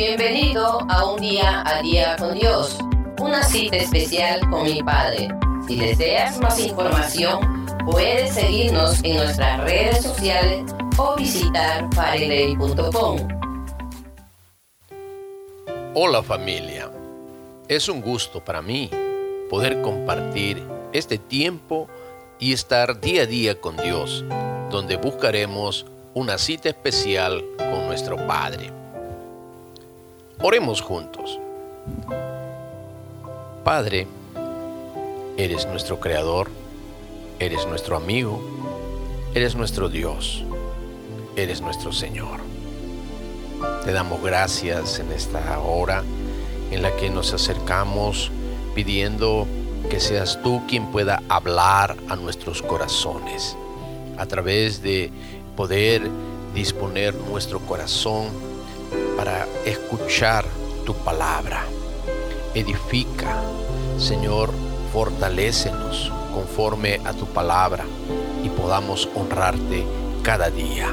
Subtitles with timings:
[0.00, 2.78] Bienvenido a un día a día con Dios,
[3.18, 5.28] una cita especial con mi Padre.
[5.68, 13.28] Si deseas más información, puedes seguirnos en nuestras redes sociales o visitar fariley.com.
[15.92, 16.90] Hola familia,
[17.68, 18.90] es un gusto para mí
[19.50, 21.88] poder compartir este tiempo
[22.38, 24.24] y estar día a día con Dios,
[24.70, 28.79] donde buscaremos una cita especial con nuestro Padre.
[30.42, 31.38] Oremos juntos.
[33.62, 34.06] Padre,
[35.36, 36.48] eres nuestro Creador,
[37.38, 38.40] eres nuestro amigo,
[39.34, 40.42] eres nuestro Dios,
[41.36, 42.40] eres nuestro Señor.
[43.84, 46.04] Te damos gracias en esta hora
[46.70, 48.30] en la que nos acercamos
[48.74, 49.46] pidiendo
[49.90, 53.58] que seas tú quien pueda hablar a nuestros corazones
[54.16, 55.10] a través de
[55.54, 56.00] poder
[56.54, 58.28] disponer nuestro corazón
[59.20, 60.46] para escuchar
[60.86, 61.66] tu palabra.
[62.54, 63.42] Edifica,
[63.98, 64.48] Señor,
[64.94, 67.84] fortalécenos conforme a tu palabra
[68.42, 69.84] y podamos honrarte
[70.22, 70.88] cada día.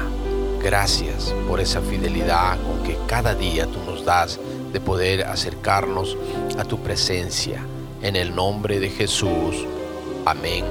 [0.62, 4.38] Gracias por esa fidelidad con que cada día tú nos das
[4.74, 6.14] de poder acercarnos
[6.58, 7.64] a tu presencia.
[8.02, 9.64] En el nombre de Jesús.
[10.26, 10.66] Amén.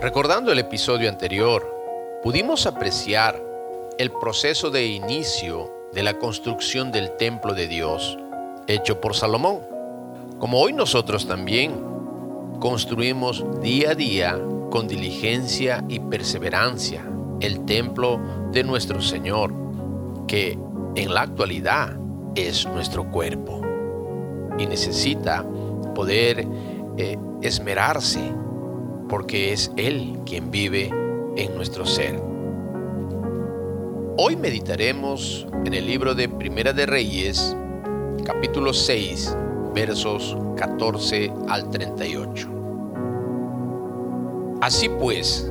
[0.00, 3.42] Recordando el episodio anterior, pudimos apreciar
[3.98, 8.18] el proceso de inicio de la construcción del templo de Dios,
[8.66, 9.60] hecho por Salomón.
[10.38, 11.72] Como hoy nosotros también
[12.60, 17.04] construimos día a día con diligencia y perseverancia
[17.40, 18.20] el templo
[18.52, 19.52] de nuestro Señor,
[20.28, 20.58] que
[20.94, 21.96] en la actualidad
[22.34, 23.60] es nuestro cuerpo
[24.58, 25.44] y necesita
[25.94, 26.46] poder
[26.96, 28.20] eh, esmerarse
[29.08, 30.90] porque es Él quien vive
[31.36, 32.29] en nuestro ser.
[34.22, 37.56] Hoy meditaremos en el libro de Primera de Reyes,
[38.26, 39.34] capítulo 6,
[39.74, 42.48] versos 14 al 38.
[44.60, 45.50] Así pues,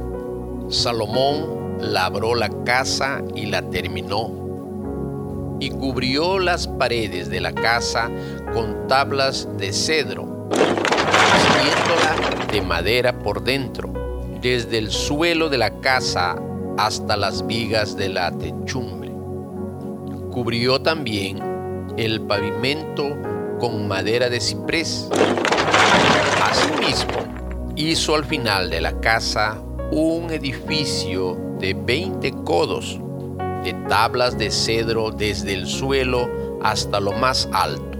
[0.70, 8.08] Salomón labró la casa y la terminó, y cubrió las paredes de la casa
[8.54, 10.48] con tablas de cedro,
[11.34, 13.92] haciéndola de madera por dentro,
[14.44, 16.40] desde el suelo de la casa
[16.86, 19.12] hasta las vigas de la techumbre.
[20.32, 23.18] Cubrió también el pavimento
[23.60, 25.10] con madera de ciprés.
[26.42, 27.20] Asimismo,
[27.76, 32.98] hizo al final de la casa un edificio de 20 codos
[33.66, 36.30] de tablas de cedro desde el suelo
[36.64, 37.98] hasta lo más alto.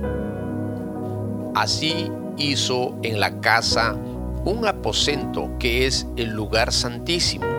[1.54, 3.98] Así hizo en la casa
[4.46, 7.59] un aposento que es el lugar santísimo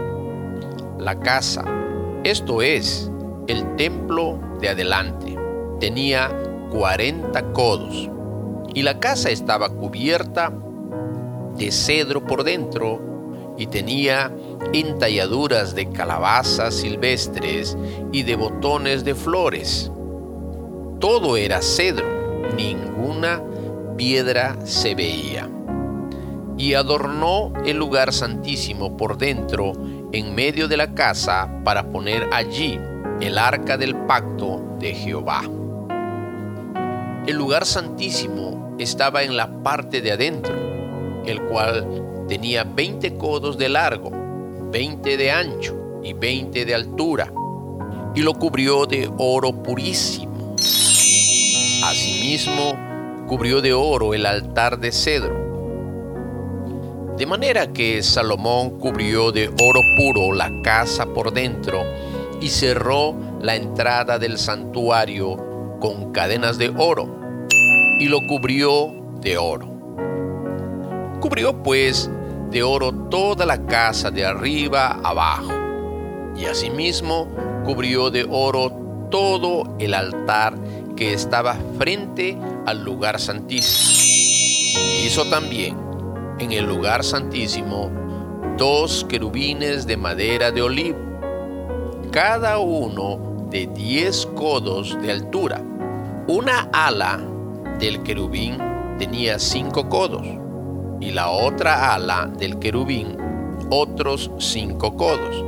[1.00, 1.64] la casa,
[2.24, 3.10] esto es,
[3.48, 5.36] el templo de adelante,
[5.80, 6.30] tenía
[6.70, 8.10] 40 codos
[8.74, 10.52] y la casa estaba cubierta
[11.56, 14.32] de cedro por dentro y tenía
[14.72, 17.76] entalladuras de calabazas silvestres
[18.12, 19.90] y de botones de flores.
[20.98, 22.06] Todo era cedro,
[22.56, 23.42] ninguna
[23.96, 25.48] piedra se veía.
[26.56, 29.72] Y adornó el lugar santísimo por dentro
[30.12, 32.78] en medio de la casa para poner allí
[33.20, 35.42] el arca del pacto de Jehová.
[37.26, 40.54] El lugar santísimo estaba en la parte de adentro,
[41.26, 44.10] el cual tenía 20 codos de largo,
[44.72, 47.32] 20 de ancho y 20 de altura,
[48.14, 50.56] y lo cubrió de oro purísimo.
[51.84, 55.39] Asimismo, cubrió de oro el altar de cedro
[57.20, 61.82] de manera que Salomón cubrió de oro puro la casa por dentro
[62.40, 67.36] y cerró la entrada del santuario con cadenas de oro
[67.98, 69.68] y lo cubrió de oro.
[71.20, 72.10] Cubrió pues
[72.50, 75.52] de oro toda la casa de arriba abajo
[76.38, 77.28] y asimismo
[77.66, 80.54] cubrió de oro todo el altar
[80.96, 84.80] que estaba frente al lugar santísimo.
[85.04, 85.89] Hizo también
[86.40, 87.90] en el lugar santísimo
[88.56, 90.98] dos querubines de madera de olivo,
[92.10, 95.62] cada uno de diez codos de altura.
[96.26, 97.20] Una ala
[97.78, 98.56] del querubín
[98.98, 100.26] tenía cinco codos
[101.00, 103.18] y la otra ala del querubín
[103.70, 105.44] otros cinco codos.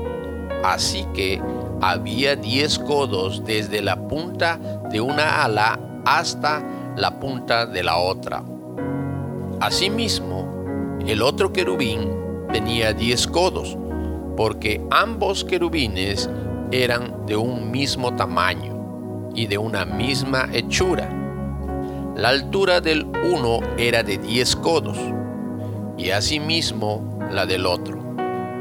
[0.62, 1.40] Así que
[1.80, 4.58] había diez codos desde la punta
[4.90, 6.62] de una ala hasta
[6.96, 8.44] la punta de la otra.
[9.60, 10.41] Asimismo,
[11.08, 12.10] el otro querubín
[12.52, 13.76] tenía diez codos,
[14.36, 16.28] porque ambos querubines
[16.70, 18.72] eran de un mismo tamaño.
[19.34, 21.08] y de una misma hechura.
[22.14, 24.98] La altura del uno era de diez codos,
[25.96, 27.98] y asimismo la del otro,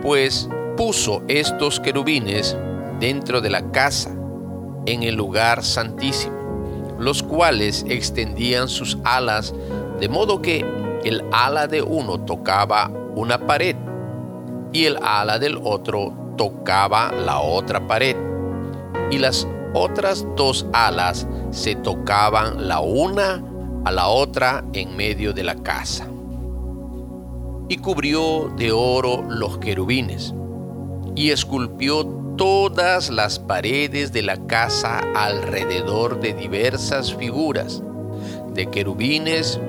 [0.02, 0.48] pues
[0.78, 2.56] puso estos querubines
[3.00, 4.16] dentro de la casa,
[4.86, 9.54] en el lugar santísimo, los cuales extendían sus alas
[10.00, 10.66] de modo que
[11.04, 13.76] el ala de uno tocaba una pared
[14.74, 18.16] y el ala del otro tocaba la otra pared
[19.10, 23.44] y las otras dos alas se tocaban la una
[23.86, 26.08] a la otra en medio de la casa.
[27.68, 30.34] Y cubrió de oro los querubines
[31.16, 32.06] y esculpió
[32.38, 37.82] todas las paredes de la casa alrededor de diversas figuras,
[38.54, 39.60] de querubines,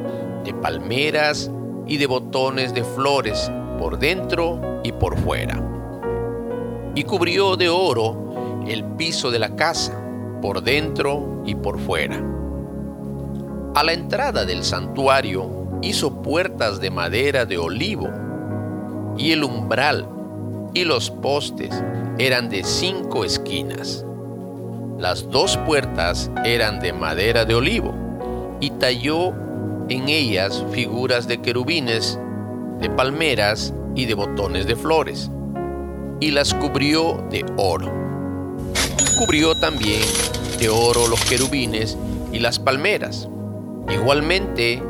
[0.45, 1.51] de palmeras
[1.87, 5.61] y de botones de flores por dentro y por fuera.
[6.95, 9.99] Y cubrió de oro el piso de la casa,
[10.41, 12.23] por dentro y por fuera.
[13.75, 18.09] A la entrada del santuario hizo puertas de madera de olivo,
[19.17, 20.09] y el umbral
[20.75, 21.83] y los postes
[22.19, 24.05] eran de cinco esquinas.
[24.99, 27.93] Las dos puertas eran de madera de olivo,
[28.61, 29.33] y talló
[29.93, 32.19] en ellas figuras de querubines,
[32.81, 35.31] de palmeras y de botones de flores,
[36.19, 37.93] y las cubrió de oro.
[39.19, 40.01] Cubrió también
[40.59, 41.99] de oro los querubines
[42.33, 43.29] y las palmeras.
[43.93, 44.83] Igualmente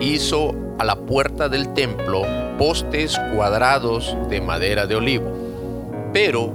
[0.00, 2.22] hizo a la puerta del templo
[2.56, 5.32] postes cuadrados de madera de olivo,
[6.12, 6.52] pero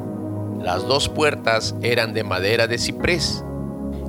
[0.61, 3.43] las dos puertas eran de madera de ciprés,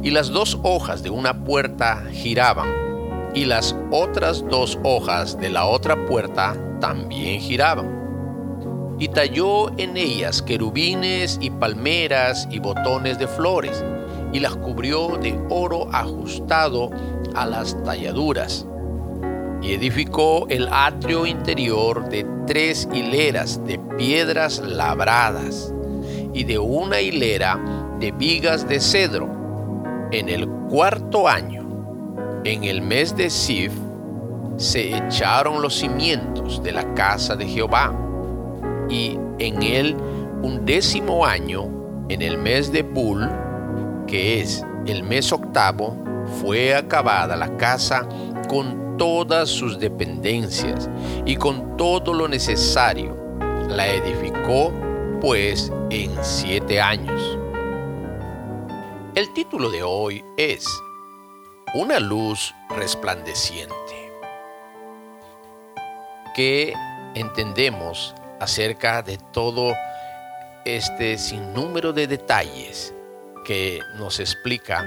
[0.03, 2.90] y las dos hojas de una puerta giraban,
[3.35, 8.97] y las otras dos hojas de la otra puerta también giraban.
[8.99, 13.85] Y talló en ellas querubines y palmeras y botones de flores,
[14.33, 16.91] y las cubrió de oro ajustado
[17.35, 18.67] a las talladuras.
[19.63, 25.73] Y edificó el atrio interior de tres hileras de piedras labradas
[26.33, 27.61] y de una hilera
[27.99, 29.29] de vigas de cedro.
[30.13, 31.60] En el cuarto año,
[32.45, 33.73] en el mes de Sif,
[34.57, 37.95] se echaron los cimientos de la casa de Jehová,
[38.89, 39.97] y en el
[40.43, 41.69] undécimo año,
[42.09, 43.29] en el mes de Bul,
[44.07, 45.97] que es el mes octavo,
[46.41, 48.09] fue acabada la casa
[48.49, 50.91] con todas sus dependencias
[51.25, 53.17] y con todo lo necesario.
[53.69, 54.73] La edificó
[55.21, 57.39] pues en siete años.
[59.15, 60.67] El título de hoy es
[61.73, 64.13] Una luz resplandeciente
[66.35, 66.75] que
[67.15, 69.73] entendemos acerca de todo
[70.65, 72.93] este sinnúmero de detalles
[73.47, 74.85] que nos explica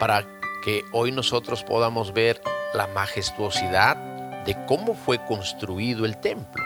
[0.00, 0.26] para
[0.64, 2.40] que hoy nosotros podamos ver
[2.72, 3.96] la majestuosidad
[4.46, 6.64] de cómo fue construido el templo.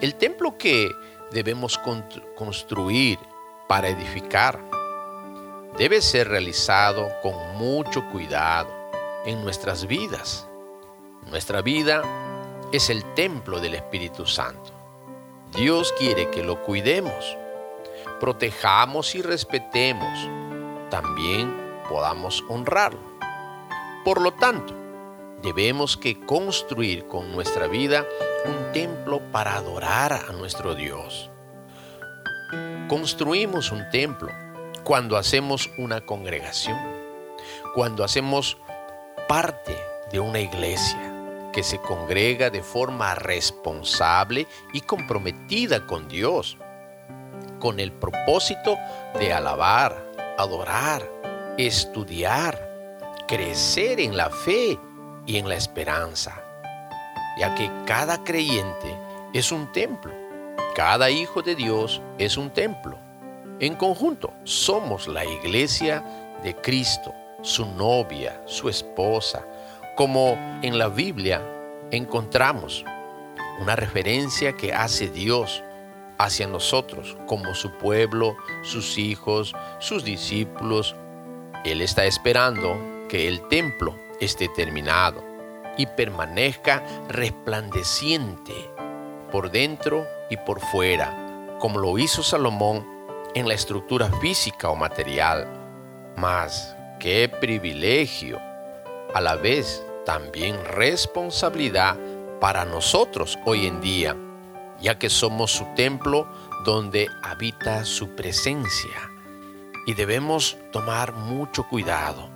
[0.00, 0.88] El templo que
[1.30, 1.78] debemos
[2.36, 3.18] construir
[3.68, 4.69] para edificar
[5.80, 8.68] debe ser realizado con mucho cuidado
[9.24, 10.46] en nuestras vidas.
[11.30, 12.02] Nuestra vida
[12.70, 14.72] es el templo del Espíritu Santo.
[15.56, 17.34] Dios quiere que lo cuidemos,
[18.20, 20.28] protejamos y respetemos,
[20.90, 21.56] también
[21.88, 23.00] podamos honrarlo.
[24.04, 24.74] Por lo tanto,
[25.42, 28.04] debemos que construir con nuestra vida
[28.44, 31.30] un templo para adorar a nuestro Dios.
[32.86, 34.30] Construimos un templo
[34.84, 36.78] cuando hacemos una congregación,
[37.74, 38.56] cuando hacemos
[39.28, 39.76] parte
[40.10, 41.10] de una iglesia
[41.52, 46.56] que se congrega de forma responsable y comprometida con Dios,
[47.58, 48.76] con el propósito
[49.18, 50.04] de alabar,
[50.38, 51.08] adorar,
[51.58, 52.70] estudiar,
[53.26, 54.78] crecer en la fe
[55.26, 56.42] y en la esperanza,
[57.38, 58.96] ya que cada creyente
[59.32, 60.12] es un templo,
[60.74, 63.09] cada hijo de Dios es un templo.
[63.60, 66.02] En conjunto somos la iglesia
[66.42, 67.12] de Cristo,
[67.42, 69.46] su novia, su esposa,
[69.96, 71.42] como en la Biblia
[71.90, 72.86] encontramos
[73.60, 75.62] una referencia que hace Dios
[76.16, 80.96] hacia nosotros como su pueblo, sus hijos, sus discípulos.
[81.62, 82.78] Él está esperando
[83.10, 85.22] que el templo esté terminado
[85.76, 88.54] y permanezca resplandeciente
[89.30, 92.99] por dentro y por fuera, como lo hizo Salomón
[93.34, 95.46] en la estructura física o material.
[96.16, 98.38] Mas, qué privilegio
[99.14, 101.96] a la vez también responsabilidad
[102.40, 104.16] para nosotros hoy en día,
[104.80, 106.26] ya que somos su templo
[106.64, 109.10] donde habita su presencia.
[109.86, 112.30] Y debemos tomar mucho cuidado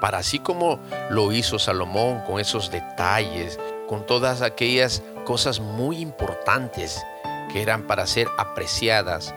[0.00, 7.04] para así como lo hizo Salomón con esos detalles, con todas aquellas cosas muy importantes
[7.52, 9.34] que eran para ser apreciadas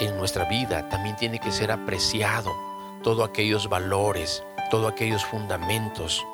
[0.00, 2.50] en nuestra vida, también tiene que ser apreciado
[3.02, 6.24] todos aquellos valores, todos aquellos fundamentos,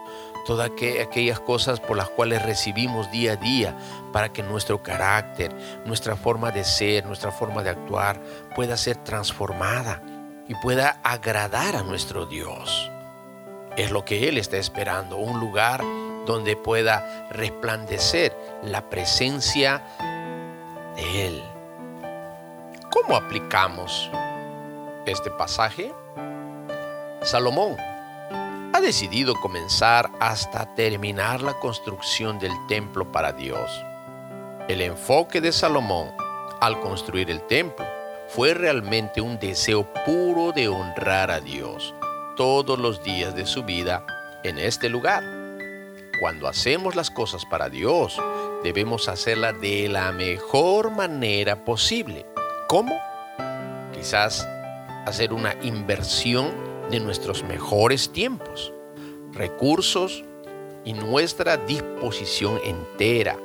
[0.46, 3.76] todas aquellas cosas por las cuales recibimos día a día
[4.12, 5.54] para que nuestro carácter,
[5.84, 8.20] nuestra forma de ser, nuestra forma de actuar
[8.54, 10.02] pueda ser transformada
[10.48, 12.90] y pueda agradar a nuestro Dios.
[13.76, 15.82] Es lo que Él está esperando, un lugar
[16.26, 19.82] donde pueda resplandecer la presencia
[20.96, 21.42] de Él.
[23.02, 24.10] ¿Cómo aplicamos
[25.04, 25.92] este pasaje?
[27.20, 27.76] Salomón
[28.72, 33.70] ha decidido comenzar hasta terminar la construcción del templo para Dios.
[34.68, 36.10] El enfoque de Salomón
[36.62, 37.84] al construir el templo
[38.28, 41.94] fue realmente un deseo puro de honrar a Dios
[42.34, 44.06] todos los días de su vida
[44.42, 45.22] en este lugar.
[46.18, 48.18] Cuando hacemos las cosas para Dios,
[48.64, 52.24] debemos hacerlas de la mejor manera posible.
[52.68, 53.00] ¿Cómo?
[53.92, 54.46] Quizás
[55.06, 56.50] hacer una inversión
[56.90, 58.72] de nuestros mejores tiempos,
[59.32, 60.24] recursos
[60.84, 63.36] y nuestra disposición entera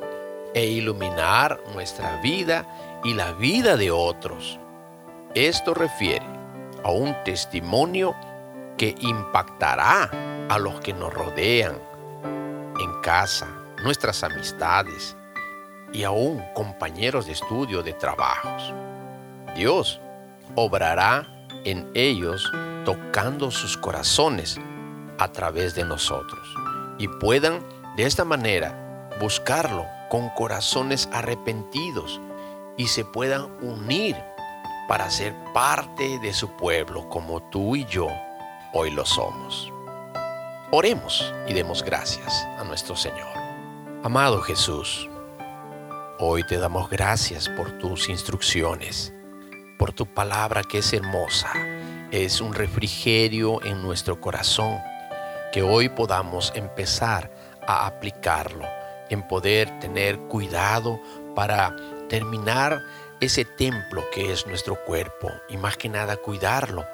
[0.55, 2.67] e iluminar nuestra vida
[3.03, 4.59] y la vida de otros.
[5.35, 6.25] Esto refiere
[6.83, 8.15] a un testimonio
[8.75, 11.77] que impactará a los que nos rodean
[12.23, 13.47] en casa,
[13.83, 15.15] nuestras amistades
[15.93, 18.73] y aún compañeros de estudio, de trabajos.
[19.55, 19.99] Dios
[20.55, 21.27] obrará
[21.65, 22.51] en ellos
[22.85, 24.59] tocando sus corazones
[25.19, 26.41] a través de nosotros
[26.97, 27.59] y puedan
[27.95, 32.19] de esta manera buscarlo con corazones arrepentidos
[32.77, 34.15] y se puedan unir
[34.87, 38.07] para ser parte de su pueblo como tú y yo
[38.73, 39.71] hoy lo somos.
[40.71, 43.27] Oremos y demos gracias a nuestro Señor.
[44.03, 45.09] Amado Jesús,
[46.17, 49.13] hoy te damos gracias por tus instrucciones,
[49.81, 51.51] por tu palabra que es hermosa,
[52.11, 54.77] es un refrigerio en nuestro corazón,
[55.51, 57.31] que hoy podamos empezar
[57.65, 58.63] a aplicarlo,
[59.09, 60.99] en poder tener cuidado
[61.33, 61.75] para
[62.09, 62.79] terminar
[63.21, 66.85] ese templo que es nuestro cuerpo y más que nada cuidarlo,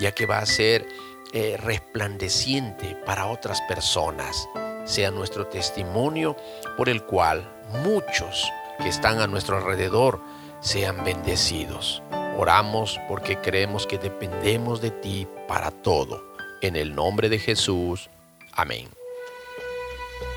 [0.00, 0.84] ya que va a ser
[1.32, 4.48] eh, resplandeciente para otras personas,
[4.84, 6.36] sea nuestro testimonio
[6.76, 7.48] por el cual
[7.84, 10.20] muchos que están a nuestro alrededor
[10.58, 12.02] sean bendecidos.
[12.38, 16.24] Oramos porque creemos que dependemos de ti para todo.
[16.60, 18.08] En el nombre de Jesús.
[18.52, 18.88] Amén.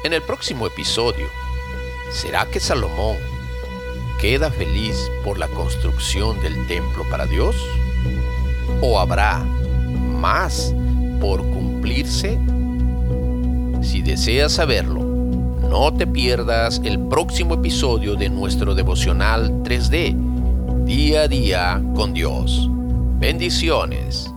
[0.04, 1.28] En el próximo episodio,
[2.12, 3.18] ¿será que Salomón
[4.20, 7.56] queda feliz por la construcción del templo para Dios?
[8.82, 10.74] ¿O habrá más
[11.20, 12.38] por cumplirse?
[13.82, 15.02] Si deseas saberlo,
[15.70, 20.35] no te pierdas el próximo episodio de nuestro devocional 3D,
[20.86, 22.70] día a día con Dios.
[23.18, 24.32] Bendiciones.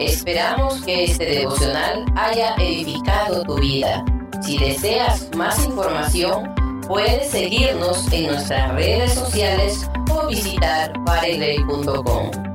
[0.00, 4.04] Esperamos que este devocional haya edificado tu vida.
[4.42, 6.52] Si deseas más información,
[6.88, 12.53] puedes seguirnos en nuestras redes sociales o visitar pareley.com.